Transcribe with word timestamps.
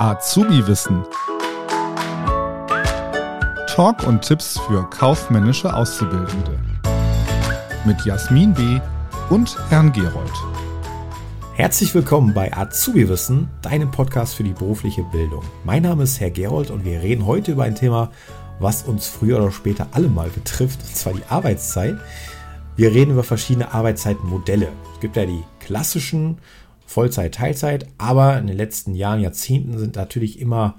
Azubi-Wissen. 0.00 1.04
Talk 3.66 4.06
und 4.06 4.22
Tipps 4.22 4.58
für 4.60 4.88
kaufmännische 4.88 5.74
Auszubildende. 5.74 6.58
Mit 7.84 8.02
Jasmin 8.06 8.54
B. 8.54 8.80
und 9.28 9.58
Herrn 9.68 9.92
Gerold. 9.92 10.32
Herzlich 11.52 11.94
willkommen 11.94 12.32
bei 12.32 12.50
Azubi-Wissen, 12.50 13.50
deinem 13.60 13.90
Podcast 13.90 14.36
für 14.36 14.42
die 14.42 14.54
berufliche 14.54 15.02
Bildung. 15.02 15.44
Mein 15.64 15.82
Name 15.82 16.04
ist 16.04 16.18
Herr 16.18 16.30
Gerold 16.30 16.70
und 16.70 16.86
wir 16.86 17.02
reden 17.02 17.26
heute 17.26 17.52
über 17.52 17.64
ein 17.64 17.74
Thema, 17.74 18.10
was 18.58 18.84
uns 18.84 19.06
früher 19.06 19.36
oder 19.36 19.52
später 19.52 19.86
alle 19.92 20.08
mal 20.08 20.30
betrifft, 20.30 20.80
und 20.80 20.96
zwar 20.96 21.12
die 21.12 21.26
Arbeitszeit. 21.28 21.98
Wir 22.74 22.90
reden 22.94 23.10
über 23.10 23.22
verschiedene 23.22 23.74
Arbeitszeitmodelle. 23.74 24.68
Es 24.94 25.00
gibt 25.00 25.16
ja 25.16 25.26
die 25.26 25.44
klassischen 25.58 26.38
Vollzeit, 26.90 27.36
Teilzeit, 27.36 27.86
aber 27.98 28.36
in 28.36 28.48
den 28.48 28.56
letzten 28.56 28.96
Jahren, 28.96 29.20
Jahrzehnten 29.20 29.78
sind 29.78 29.94
natürlich 29.94 30.40
immer 30.40 30.74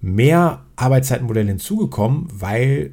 mehr 0.00 0.64
Arbeitszeitmodelle 0.74 1.46
hinzugekommen, 1.46 2.26
weil 2.32 2.92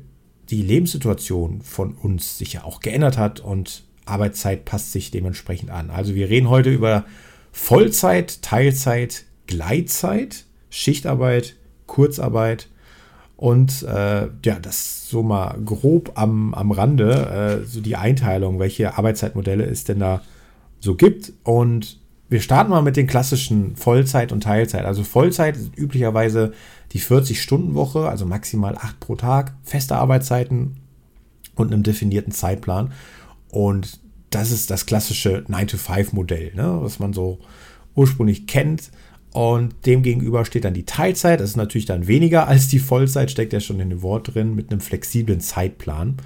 die 0.51 0.61
Lebenssituation 0.61 1.61
von 1.63 1.95
uns 1.95 2.37
sich 2.37 2.53
ja 2.53 2.63
auch 2.63 2.81
geändert 2.81 3.17
hat 3.17 3.39
und 3.39 3.83
Arbeitszeit 4.05 4.63
passt 4.63 4.91
sich 4.91 5.09
dementsprechend 5.09 5.71
an. 5.71 5.89
Also 5.89 6.13
wir 6.13 6.29
reden 6.29 6.47
heute 6.47 6.69
über 6.69 7.05
Vollzeit, 7.51 8.43
Teilzeit, 8.43 9.25
Gleitzeit, 9.47 10.45
Schichtarbeit, 10.69 11.55
Kurzarbeit 11.87 12.69
und 13.37 13.81
äh, 13.81 14.27
ja, 14.45 14.59
das 14.61 15.09
so 15.09 15.23
mal 15.23 15.57
grob 15.65 16.11
am, 16.13 16.53
am 16.53 16.69
Rande, 16.69 17.61
äh, 17.63 17.65
so 17.65 17.81
die 17.81 17.95
Einteilung, 17.95 18.59
welche 18.59 18.99
Arbeitszeitmodelle 18.99 19.65
es 19.65 19.83
denn 19.83 19.97
da 19.97 20.21
so 20.79 20.93
gibt. 20.93 21.33
Und 21.41 22.04
wir 22.29 22.41
starten 22.41 22.71
mal 22.71 22.81
mit 22.81 22.97
den 22.97 23.07
klassischen 23.07 23.75
Vollzeit 23.75 24.31
und 24.31 24.41
Teilzeit. 24.41 24.85
Also 24.85 25.03
Vollzeit 25.03 25.57
ist 25.57 25.77
üblicherweise 25.77 26.53
die 26.91 26.99
40-Stunden-Woche, 26.99 28.07
also 28.07 28.25
maximal 28.25 28.75
8 28.75 28.99
pro 28.99 29.15
Tag, 29.15 29.53
feste 29.63 29.95
Arbeitszeiten 29.95 30.77
und 31.55 31.71
einem 31.71 31.83
definierten 31.83 32.31
Zeitplan. 32.31 32.93
Und 33.49 33.99
das 34.31 34.51
ist 34.51 34.71
das 34.71 34.85
klassische 34.85 35.45
9-to-5-Modell, 35.47 36.55
ne, 36.55 36.79
was 36.81 36.99
man 36.99 37.13
so 37.13 37.39
ursprünglich 37.95 38.47
kennt. 38.47 38.91
Und 39.31 39.85
dem 39.85 40.01
gegenüber 40.01 40.45
steht 40.45 40.65
dann 40.65 40.73
die 40.73 40.85
Teilzeit. 40.85 41.41
Das 41.41 41.49
ist 41.49 41.57
natürlich 41.57 41.85
dann 41.85 42.07
weniger 42.07 42.47
als 42.47 42.69
die 42.69 42.79
Vollzeit, 42.79 43.29
steckt 43.29 43.53
ja 43.53 43.59
schon 43.59 43.79
in 43.79 43.89
dem 43.89 44.01
Wort 44.01 44.33
drin, 44.33 44.55
mit 44.55 44.71
einem 44.71 44.79
flexiblen 44.79 45.41
Zeitplan. 45.41 46.17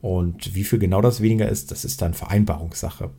Und 0.00 0.54
wie 0.54 0.64
viel 0.64 0.78
genau 0.78 1.00
das 1.00 1.20
weniger 1.20 1.48
ist, 1.48 1.70
das 1.70 1.84
ist 1.84 2.02
dann 2.02 2.14
Vereinbarungssache. 2.14 3.10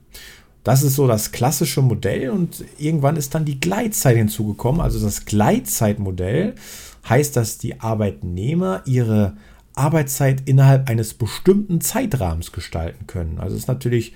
Das 0.63 0.83
ist 0.83 0.95
so 0.95 1.07
das 1.07 1.31
klassische 1.31 1.81
Modell 1.81 2.29
und 2.29 2.63
irgendwann 2.77 3.15
ist 3.15 3.33
dann 3.33 3.45
die 3.45 3.59
Gleitzeit 3.59 4.17
hinzugekommen. 4.17 4.81
Also 4.81 4.99
das 4.99 5.25
Gleitzeitmodell 5.25 6.55
heißt, 7.07 7.35
dass 7.35 7.57
die 7.57 7.79
Arbeitnehmer 7.79 8.81
ihre 8.85 9.37
Arbeitszeit 9.73 10.43
innerhalb 10.45 10.89
eines 10.89 11.13
bestimmten 11.13 11.79
Zeitrahmens 11.79 12.51
gestalten 12.51 13.07
können. 13.07 13.39
Also 13.39 13.55
ist 13.55 13.67
natürlich 13.67 14.13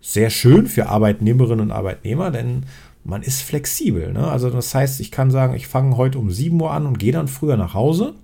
sehr 0.00 0.30
schön 0.30 0.66
für 0.66 0.88
Arbeitnehmerinnen 0.88 1.60
und 1.60 1.72
Arbeitnehmer, 1.72 2.30
denn 2.30 2.64
man 3.04 3.22
ist 3.22 3.42
flexibel. 3.42 4.12
Ne? 4.12 4.28
Also 4.28 4.50
das 4.50 4.74
heißt, 4.74 5.00
ich 5.00 5.10
kann 5.10 5.30
sagen, 5.30 5.54
ich 5.54 5.66
fange 5.66 5.96
heute 5.96 6.18
um 6.18 6.30
7 6.30 6.60
Uhr 6.60 6.70
an 6.70 6.86
und 6.86 6.98
gehe 6.98 7.12
dann 7.12 7.28
früher 7.28 7.56
nach 7.56 7.74
Hause. 7.74 8.14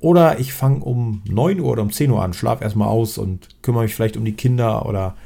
Oder 0.00 0.38
ich 0.38 0.52
fange 0.52 0.80
um 0.80 1.22
9 1.26 1.60
Uhr 1.60 1.70
oder 1.70 1.82
um 1.82 1.92
10 1.92 2.10
Uhr 2.10 2.22
an, 2.22 2.32
schlafe 2.32 2.64
erstmal 2.64 2.88
aus 2.88 3.16
und 3.18 3.48
kümmere 3.62 3.84
mich 3.84 3.94
vielleicht 3.94 4.16
um 4.16 4.24
die 4.24 4.34
Kinder 4.34 4.86
oder 4.86 5.16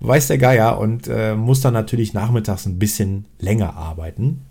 weiß 0.00 0.28
der 0.28 0.38
Geier 0.38 0.78
und 0.78 1.08
äh, 1.08 1.34
muss 1.34 1.60
dann 1.60 1.74
natürlich 1.74 2.12
nachmittags 2.12 2.66
ein 2.66 2.78
bisschen 2.78 3.24
länger 3.38 3.76
arbeiten. 3.76 4.42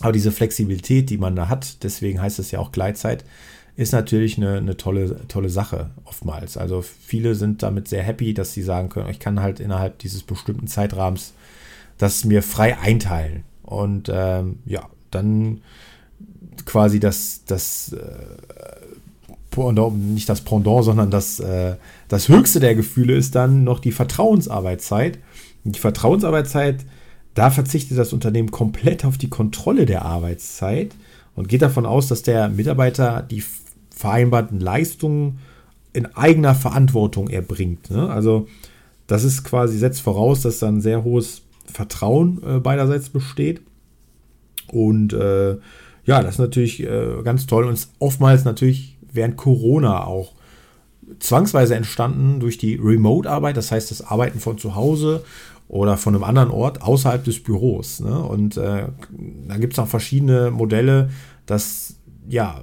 Aber 0.00 0.12
diese 0.12 0.32
Flexibilität, 0.32 1.10
die 1.10 1.18
man 1.18 1.36
da 1.36 1.48
hat, 1.48 1.82
deswegen 1.82 2.20
heißt 2.20 2.38
es 2.38 2.50
ja 2.50 2.58
auch 2.58 2.72
Gleitzeit, 2.72 3.24
ist 3.76 3.92
natürlich 3.92 4.36
eine, 4.36 4.58
eine 4.58 4.76
tolle, 4.76 5.26
tolle 5.28 5.48
Sache 5.48 5.90
oftmals. 6.04 6.56
Also 6.56 6.82
viele 6.82 7.34
sind 7.34 7.62
damit 7.62 7.88
sehr 7.88 8.02
happy, 8.02 8.34
dass 8.34 8.52
sie 8.52 8.62
sagen 8.62 8.88
können, 8.88 9.10
ich 9.10 9.18
kann 9.18 9.40
halt 9.40 9.60
innerhalb 9.60 9.98
dieses 9.98 10.22
bestimmten 10.22 10.66
Zeitrahmens 10.66 11.32
das 11.98 12.24
mir 12.24 12.42
frei 12.42 12.78
einteilen. 12.78 13.44
Und 13.62 14.10
ähm, 14.12 14.58
ja, 14.64 14.88
dann 15.10 15.60
quasi 16.66 17.00
das, 17.00 17.42
das 17.46 17.92
äh, 17.92 18.76
Pendant, 19.54 19.96
nicht 19.96 20.28
das 20.28 20.40
Pendant, 20.40 20.84
sondern 20.84 21.10
das, 21.10 21.38
äh, 21.38 21.76
das 22.08 22.28
höchste 22.28 22.58
der 22.58 22.74
Gefühle 22.74 23.14
ist 23.14 23.34
dann 23.34 23.62
noch 23.64 23.78
die 23.78 23.92
Vertrauensarbeitszeit. 23.92 25.18
die 25.64 25.78
Vertrauensarbeitszeit, 25.78 26.84
da 27.34 27.50
verzichtet 27.50 27.96
das 27.96 28.12
Unternehmen 28.12 28.50
komplett 28.50 29.04
auf 29.04 29.16
die 29.16 29.30
Kontrolle 29.30 29.86
der 29.86 30.04
Arbeitszeit 30.04 30.94
und 31.36 31.48
geht 31.48 31.62
davon 31.62 31.86
aus, 31.86 32.08
dass 32.08 32.22
der 32.22 32.48
Mitarbeiter 32.48 33.22
die 33.22 33.42
vereinbarten 33.90 34.60
Leistungen 34.60 35.38
in 35.92 36.06
eigener 36.16 36.54
Verantwortung 36.54 37.28
erbringt. 37.28 37.90
Ne? 37.90 38.08
Also 38.08 38.48
das 39.06 39.22
ist 39.24 39.44
quasi, 39.44 39.78
setzt 39.78 40.00
voraus, 40.00 40.42
dass 40.42 40.58
dann 40.58 40.80
sehr 40.80 41.04
hohes 41.04 41.42
Vertrauen 41.72 42.42
äh, 42.44 42.58
beiderseits 42.58 43.08
besteht. 43.08 43.62
Und 44.68 45.12
äh, 45.12 45.56
ja, 46.06 46.22
das 46.22 46.34
ist 46.34 46.38
natürlich 46.38 46.82
äh, 46.82 47.22
ganz 47.22 47.46
toll 47.46 47.64
und 47.64 47.88
oftmals 47.98 48.44
natürlich 48.44 48.93
während 49.14 49.36
Corona 49.36 50.04
auch 50.04 50.32
zwangsweise 51.18 51.74
entstanden 51.74 52.40
durch 52.40 52.58
die 52.58 52.76
Remote-Arbeit, 52.76 53.56
das 53.56 53.70
heißt 53.70 53.90
das 53.90 54.02
Arbeiten 54.02 54.40
von 54.40 54.58
zu 54.58 54.74
Hause 54.74 55.24
oder 55.68 55.96
von 55.96 56.14
einem 56.14 56.24
anderen 56.24 56.50
Ort 56.50 56.82
außerhalb 56.82 57.24
des 57.24 57.42
Büros. 57.42 58.00
Ne? 58.00 58.18
Und 58.22 58.56
äh, 58.56 58.86
da 59.48 59.56
gibt 59.56 59.74
es 59.74 59.78
auch 59.78 59.88
verschiedene 59.88 60.50
Modelle, 60.50 61.10
dass 61.46 61.96
ja 62.28 62.62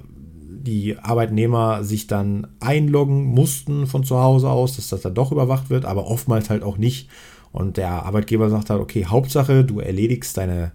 die 0.62 0.96
Arbeitnehmer 0.98 1.82
sich 1.82 2.06
dann 2.06 2.46
einloggen 2.60 3.24
mussten 3.24 3.86
von 3.86 4.04
zu 4.04 4.18
Hause 4.18 4.48
aus, 4.48 4.76
dass 4.76 4.88
das 4.88 5.00
dann 5.02 5.14
doch 5.14 5.32
überwacht 5.32 5.70
wird, 5.70 5.84
aber 5.84 6.06
oftmals 6.06 6.50
halt 6.50 6.62
auch 6.62 6.78
nicht. 6.78 7.08
Und 7.50 7.76
der 7.76 8.04
Arbeitgeber 8.04 8.48
sagt 8.48 8.70
halt, 8.70 8.80
okay, 8.80 9.06
Hauptsache, 9.06 9.64
du 9.64 9.80
erledigst 9.80 10.36
deine, 10.36 10.72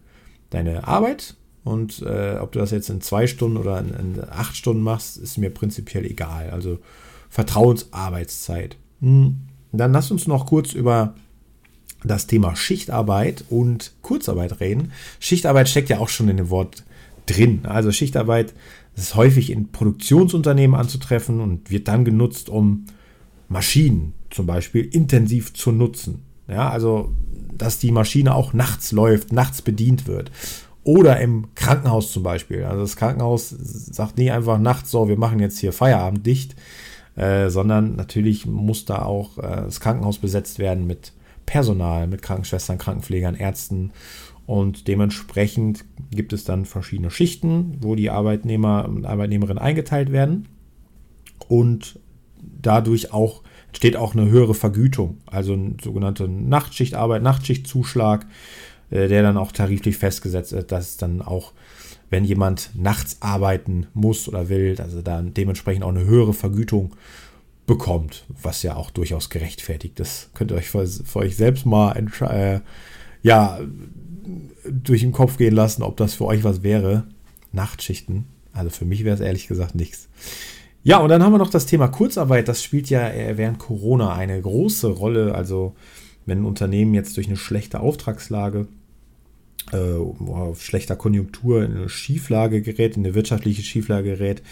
deine 0.50 0.88
Arbeit 0.88 1.36
und 1.68 2.02
äh, 2.02 2.38
ob 2.40 2.54
du 2.54 2.60
das 2.60 2.72
jetzt 2.72 2.90
in 2.90 3.02
zwei 3.02 3.28
Stunden 3.28 3.58
oder 3.58 3.80
in, 3.80 3.90
in, 3.90 4.24
acht 4.30 4.56
Stunden 4.56 4.82
machst, 4.82 5.18
ist 5.18 5.38
mir 5.38 5.50
prinzipiell 5.50 6.06
egal. 6.06 6.50
Also 6.52 6.80
Vertrauensarbeitszeit. 7.30 8.78
Hm. 9.02 9.38
Dann 9.74 9.92
lass 9.92 10.10
uns 10.10 10.28
noch 10.28 10.46
kurz 10.46 10.72
über 10.72 11.14
das 12.04 12.26
Thema 12.26 12.56
Schichtarbeit 12.56 13.44
und 13.50 13.92
Kurzarbeit 14.02 14.62
reden. 14.62 14.94
Schichtarbeit 15.20 15.68
steckt 15.68 15.90
ja 15.90 16.00
auch 16.00 16.10
schon 16.10 16.30
in 16.30 16.38
dem 16.38 16.50
Wort 16.50 16.86
drin. 17.26 17.66
Also 17.66 17.92
Schichtarbeit 17.92 18.54
ist 18.96 19.16
häufig 19.16 19.50
in 19.50 19.72
Produktionsunternehmen 19.72 20.80
anzutreffen 20.80 21.42
und 21.42 21.70
wird 21.70 21.90
dann 21.90 22.06
genutzt, 22.06 22.50
um 22.50 22.86
Maschinen 23.50 24.14
zum 24.30 24.46
Beispiel 24.46 24.86
intensiv 24.86 25.54
zu 25.54 25.72
nutzen. 25.72 26.24
Ja, 26.48 26.70
also, 26.70 27.12
dass 27.54 27.78
die 27.78 27.92
Maschine 27.92 28.34
auch 28.36 28.54
nachts 28.54 28.94
läuft, 28.94 29.34
nachts 29.34 29.62
bedient 29.62 30.08
wird. 30.08 30.32
Oder 30.88 31.20
im 31.20 31.54
Krankenhaus 31.54 32.14
zum 32.14 32.24
Beispiel. 32.24 32.64
Also 32.64 32.80
das 32.80 32.96
Krankenhaus 32.96 33.50
sagt 33.50 34.18
nicht 34.18 34.32
einfach 34.32 34.58
nachts 34.58 34.90
so, 34.90 35.10
wir 35.10 35.18
machen 35.18 35.40
jetzt 35.40 35.60
hier 35.60 35.74
Feierabend 35.74 36.26
dicht, 36.26 36.56
äh, 37.18 37.50
sondern 37.50 37.98
natürlich 37.98 38.46
muss 38.46 38.86
da 38.86 39.02
auch 39.02 39.38
äh, 39.38 39.42
das 39.66 39.82
Krankenhaus 39.82 40.18
besetzt 40.18 40.60
werden 40.60 40.88
mit 40.88 41.12
Personal, 41.46 42.08
mit 42.08 42.22
Krankenschwestern, 42.22 42.78
Krankenpflegern, 42.78 43.36
Ärzten. 43.36 43.92
Und 44.46 44.88
dementsprechend 44.88 45.84
gibt 46.10 46.32
es 46.32 46.46
dann 46.46 46.64
verschiedene 46.64 47.12
Schichten, 47.12 47.80
wo 47.82 47.96
die 47.96 48.10
Arbeitnehmer 48.10 48.88
und 48.88 49.06
Arbeitnehmerinnen 49.06 49.62
eingeteilt 49.62 50.14
werden. 50.14 50.48
Und 51.50 52.00
dadurch 52.62 53.12
auch 53.12 53.44
entsteht 53.68 53.98
auch 53.98 54.16
eine 54.16 54.30
höhere 54.30 54.54
Vergütung, 54.54 55.18
also 55.26 55.52
eine 55.52 55.76
sogenannte 55.84 56.30
Nachtschichtarbeit, 56.30 57.24
Nachtschichtzuschlag, 57.24 58.26
äh, 58.90 59.08
der 59.08 59.24
dann 59.24 59.38
auch 59.38 59.52
tariflich 59.52 59.98
festgesetzt 59.98 60.54
ist, 60.54 60.72
dass 60.72 60.98
dann 60.98 61.22
auch, 61.22 61.54
wenn 62.10 62.24
jemand 62.24 62.72
nachts 62.74 63.18
arbeiten 63.22 63.88
muss 63.94 64.28
oder 64.28 64.50
will, 64.50 64.76
also 64.80 65.02
dann 65.02 65.34
dementsprechend 65.34 65.84
auch 65.84 65.90
eine 65.90 66.06
höhere 66.06 66.34
Vergütung 66.34 66.96
bekommt, 67.66 68.26
was 68.42 68.64
ja 68.64 68.76
auch 68.76 68.92
durchaus 68.92 69.30
gerechtfertigt 69.30 70.00
ist. 70.00 70.30
Könnt 70.34 70.52
ihr 70.52 70.58
euch 70.58 70.70
für, 70.70 70.88
für 70.88 71.20
euch 71.20 71.36
selbst 71.36 71.66
mal 71.66 71.92
äh, 72.22 72.62
ja, 73.24 73.60
durch 74.66 75.02
den 75.02 75.12
Kopf 75.12 75.38
gehen 75.38 75.54
lassen, 75.54 75.84
ob 75.84 75.98
das 75.98 76.14
für 76.14 76.26
euch 76.26 76.44
was 76.44 76.64
wäre. 76.64 77.04
Nachtschichten. 77.52 78.26
Also 78.54 78.70
für 78.70 78.86
mich 78.86 79.04
wäre 79.04 79.16
es 79.16 79.22
ehrlich 79.22 79.48
gesagt 79.48 79.76
nichts. 79.76 80.08
Ja, 80.84 81.00
und 81.00 81.10
dann 81.10 81.22
haben 81.22 81.34
wir 81.34 81.38
noch 81.38 81.50
das 81.50 81.66
Thema 81.66 81.90
Kurzarbeit. 81.90 82.48
Das 82.48 82.64
spielt 82.64 82.90
ja 82.90 83.12
während 83.36 83.60
Corona 83.60 84.16
eine 84.16 84.42
große 84.42 84.88
Rolle. 84.88 85.36
Also 85.36 85.76
wenn 86.28 86.42
ein 86.42 86.46
Unternehmen 86.46 86.94
jetzt 86.94 87.18
durch 87.18 87.28
eine 87.28 87.38
schlechte 87.38 87.80
Auftragslage, 87.80 88.68
äh, 89.72 90.56
schlechter 90.56 90.96
Konjunktur 90.96 91.64
in 91.64 91.76
eine 91.76 91.90
Schieflage 91.90 92.62
gerät, 92.62 92.96
in 92.96 93.06
eine 93.06 93.16
wirtschaftliche 93.16 93.64
Schieflage 93.64 94.12
gerät, 94.12 94.44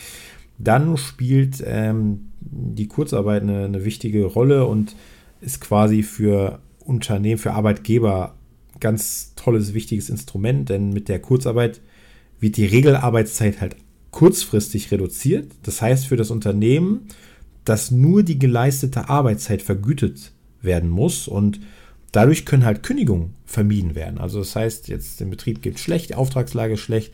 dann 0.57 0.97
spielt 0.97 1.63
ähm, 1.65 2.31
die 2.39 2.87
Kurzarbeit 2.87 3.43
eine, 3.43 3.65
eine 3.65 3.85
wichtige 3.85 4.25
Rolle 4.25 4.65
und 4.65 4.95
ist 5.41 5.61
quasi 5.61 6.01
für 6.01 6.59
Unternehmen, 6.79 7.37
für 7.37 7.53
Arbeitgeber 7.53 8.35
ganz 8.79 9.33
tolles, 9.35 9.73
wichtiges 9.73 10.09
Instrument, 10.09 10.69
denn 10.69 10.91
mit 10.91 11.09
der 11.09 11.19
Kurzarbeit 11.19 11.81
wird 12.39 12.57
die 12.57 12.65
Regelarbeitszeit 12.65 13.61
halt 13.61 13.75
kurzfristig 14.11 14.91
reduziert. 14.91 15.51
Das 15.63 15.81
heißt 15.81 16.07
für 16.07 16.15
das 16.15 16.31
Unternehmen, 16.31 17.07
dass 17.65 17.91
nur 17.91 18.23
die 18.23 18.39
geleistete 18.39 19.09
Arbeitszeit 19.09 19.61
vergütet 19.61 20.31
werden 20.65 20.89
muss 20.89 21.27
und 21.27 21.59
dadurch 22.11 22.45
können 22.45 22.65
halt 22.65 22.83
Kündigungen 22.83 23.35
vermieden 23.45 23.95
werden. 23.95 24.19
Also 24.19 24.39
das 24.39 24.55
heißt, 24.55 24.87
jetzt 24.87 25.19
dem 25.19 25.29
Betrieb 25.29 25.61
geht 25.61 25.79
schlecht, 25.79 26.09
die 26.09 26.15
Auftragslage 26.15 26.73
ist 26.73 26.79
schlecht, 26.79 27.13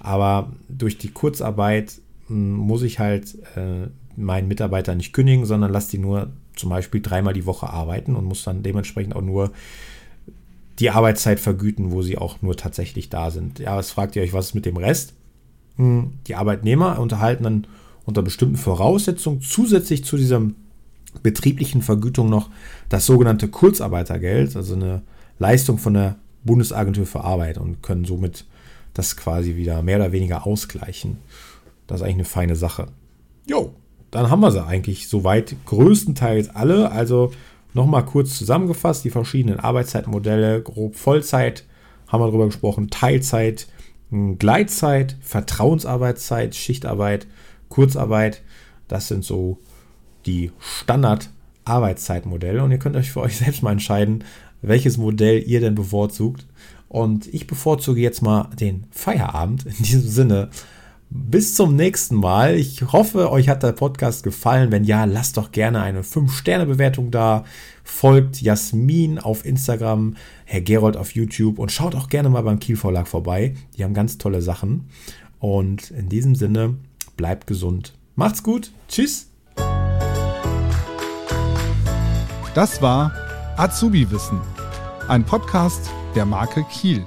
aber 0.00 0.52
durch 0.68 0.98
die 0.98 1.08
Kurzarbeit 1.08 2.00
hm, 2.28 2.52
muss 2.52 2.82
ich 2.82 2.98
halt 2.98 3.34
äh, 3.56 3.88
meinen 4.16 4.48
Mitarbeiter 4.48 4.94
nicht 4.94 5.12
kündigen, 5.12 5.46
sondern 5.46 5.72
lasse 5.72 5.92
die 5.92 5.98
nur 5.98 6.30
zum 6.54 6.70
Beispiel 6.70 7.00
dreimal 7.00 7.32
die 7.32 7.46
Woche 7.46 7.70
arbeiten 7.70 8.14
und 8.14 8.24
muss 8.24 8.44
dann 8.44 8.62
dementsprechend 8.62 9.16
auch 9.16 9.22
nur 9.22 9.52
die 10.78 10.90
Arbeitszeit 10.90 11.40
vergüten, 11.40 11.92
wo 11.92 12.02
sie 12.02 12.18
auch 12.18 12.42
nur 12.42 12.56
tatsächlich 12.56 13.08
da 13.08 13.30
sind. 13.30 13.58
Ja, 13.58 13.76
was 13.76 13.90
fragt 13.90 14.16
ihr 14.16 14.22
euch, 14.22 14.32
was 14.32 14.48
ist 14.48 14.54
mit 14.54 14.66
dem 14.66 14.76
Rest? 14.76 15.14
Hm, 15.76 16.12
die 16.26 16.34
Arbeitnehmer 16.34 16.98
unterhalten 16.98 17.44
dann 17.44 17.66
unter 18.04 18.22
bestimmten 18.22 18.56
Voraussetzungen 18.56 19.40
zusätzlich 19.40 20.04
zu 20.04 20.16
dieser 20.16 20.42
betrieblichen 21.22 21.82
Vergütung 21.82 22.30
noch 22.30 22.50
das 22.88 23.06
sogenannte 23.06 23.48
Kurzarbeitergeld, 23.48 24.56
also 24.56 24.74
eine 24.74 25.02
Leistung 25.38 25.78
von 25.78 25.94
der 25.94 26.16
Bundesagentur 26.44 27.06
für 27.06 27.24
Arbeit 27.24 27.58
und 27.58 27.82
können 27.82 28.04
somit 28.04 28.46
das 28.94 29.16
quasi 29.16 29.56
wieder 29.56 29.82
mehr 29.82 29.96
oder 29.96 30.12
weniger 30.12 30.46
ausgleichen. 30.46 31.18
Das 31.86 32.00
ist 32.00 32.02
eigentlich 32.02 32.16
eine 32.16 32.24
feine 32.24 32.56
Sache. 32.56 32.88
Jo, 33.46 33.74
dann 34.10 34.30
haben 34.30 34.40
wir 34.40 34.50
sie 34.50 34.64
eigentlich 34.64 35.08
soweit 35.08 35.56
größtenteils 35.66 36.54
alle. 36.54 36.90
Also 36.90 37.32
nochmal 37.74 38.04
kurz 38.04 38.36
zusammengefasst, 38.36 39.04
die 39.04 39.10
verschiedenen 39.10 39.58
Arbeitszeitmodelle, 39.58 40.62
grob 40.62 40.96
Vollzeit, 40.96 41.64
haben 42.08 42.20
wir 42.20 42.26
darüber 42.26 42.46
gesprochen, 42.46 42.90
Teilzeit, 42.90 43.68
Gleitzeit, 44.38 45.16
Vertrauensarbeitszeit, 45.22 46.54
Schichtarbeit, 46.54 47.26
Kurzarbeit. 47.70 48.42
Das 48.86 49.08
sind 49.08 49.24
so 49.24 49.58
die 50.26 50.50
Standard-Arbeitszeitmodelle 50.58 52.62
und 52.62 52.70
ihr 52.70 52.78
könnt 52.78 52.96
euch 52.96 53.12
für 53.12 53.20
euch 53.20 53.36
selbst 53.36 53.62
mal 53.62 53.72
entscheiden, 53.72 54.24
welches 54.62 54.96
Modell 54.96 55.42
ihr 55.46 55.60
denn 55.60 55.74
bevorzugt. 55.74 56.46
Und 56.88 57.32
ich 57.32 57.46
bevorzuge 57.46 58.00
jetzt 58.00 58.22
mal 58.22 58.48
den 58.60 58.84
Feierabend. 58.90 59.66
In 59.66 59.82
diesem 59.82 60.02
Sinne, 60.02 60.50
bis 61.14 61.54
zum 61.54 61.76
nächsten 61.76 62.16
Mal. 62.16 62.56
Ich 62.56 62.82
hoffe, 62.92 63.30
euch 63.30 63.48
hat 63.48 63.62
der 63.62 63.72
Podcast 63.72 64.22
gefallen. 64.22 64.72
Wenn 64.72 64.84
ja, 64.84 65.04
lasst 65.04 65.36
doch 65.36 65.52
gerne 65.52 65.80
eine 65.80 66.02
5-Sterne-Bewertung 66.02 67.10
da. 67.10 67.44
Folgt 67.84 68.40
Jasmin 68.40 69.18
auf 69.18 69.44
Instagram, 69.44 70.16
Herr 70.44 70.60
Gerold 70.60 70.96
auf 70.96 71.14
YouTube 71.14 71.58
und 71.58 71.72
schaut 71.72 71.94
auch 71.94 72.08
gerne 72.08 72.30
mal 72.30 72.42
beim 72.42 72.60
Kiel 72.60 72.76
Verlag 72.76 73.08
vorbei. 73.08 73.54
Die 73.76 73.84
haben 73.84 73.94
ganz 73.94 74.18
tolle 74.18 74.42
Sachen. 74.42 74.88
Und 75.38 75.90
in 75.90 76.08
diesem 76.08 76.34
Sinne, 76.34 76.76
bleibt 77.16 77.46
gesund. 77.46 77.94
Macht's 78.14 78.42
gut. 78.42 78.70
Tschüss. 78.88 79.31
Das 82.54 82.82
war 82.82 83.12
Azubi 83.56 84.10
Wissen, 84.10 84.38
ein 85.08 85.24
Podcast 85.24 85.90
der 86.14 86.26
Marke 86.26 86.64
Kiel. 86.64 87.02